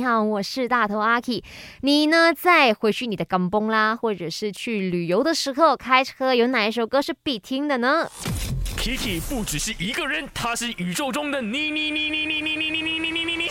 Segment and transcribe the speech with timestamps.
[0.00, 1.44] 你好，我是大头阿 K。
[1.82, 8.08] 你呢，在回去你的港崩啦，或者是去旅游的时候开车，有哪一首歌是必听的呢
[8.78, 13.50] ？Kiki 不只是一个人，他是宇宙中的你你你你你你你你你你你你你。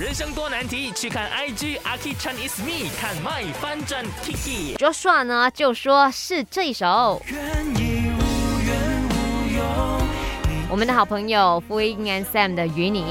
[0.00, 4.76] 人生多难题，去看 IG 阿 k Chinese Me，看 My 翻转 Kiki。
[4.76, 7.22] Joshua 呢，就说是这一首。
[10.68, 13.04] 我们的好朋友 f u i n and Sam 的与你，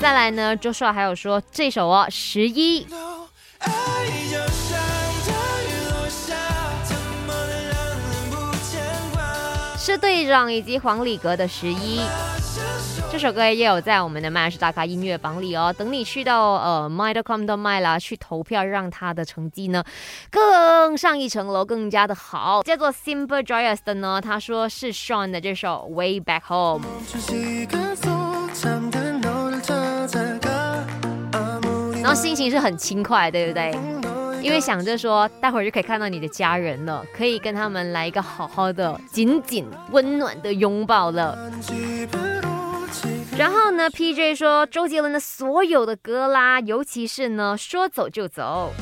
[0.00, 2.86] 再来呢周帅还有说这首哦，十一，
[9.76, 12.00] 是队长以及黄礼格的十一。
[13.10, 15.74] 这首歌也有在我们的麦氏大咖音乐榜里哦。
[15.76, 19.82] 等你去到呃 my.com 的 my 啦，去投票，让他的成绩呢
[20.30, 22.62] 更上一层楼，更加的好。
[22.62, 26.84] 叫做 Simple Joyous 的呢，他说是 Sean 的这首 Way Back Home。
[32.00, 33.76] 然后心情是很轻快，对不对？
[34.40, 41.36] 因为想着说，待会儿就可以看到你的家人了，可以跟他们来一个好好的、紧紧温暖的拥抱了。
[43.36, 48.72] 然后呢，PJ 说周杰伦的所有的歌啦，尤其是呢说走就走。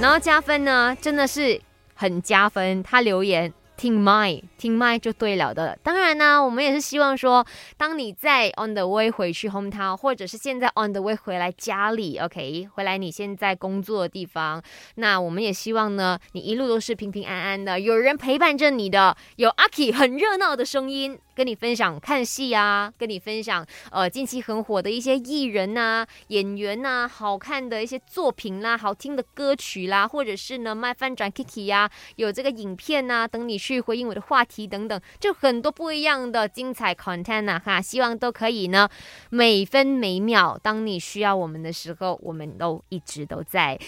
[0.00, 1.60] 然后加分呢，真的是
[1.94, 2.80] 很加分。
[2.84, 3.52] 他留言。
[3.78, 5.78] 听麦，听麦就对了的。
[5.84, 14.60] 当然呢，我们也是希望说，当你在 on the way 回去 home town，或者是现在 on the way 回来家里，OK，回来你现在工作的地方，
[14.96, 21.16] 那我们也希望呢，你一路都是平平安安的，有人陪伴着你的，有阿 K 很热闹的声音。
[21.38, 38.88] 跟你分享看戏啊，跟你分享呃近期很火的一些艺人呐、演员呐，好看的一些作品啦，好听的歌曲啦，或者是呢卖翻转 Kiki 呀，有这个影片呐，等你去回应我的话题等等，就很多不一样的精彩 content 啊哈，希望都可以呢
[39.30, 43.78] 每分每秒，当你需要我们的时候，我们都一直都在。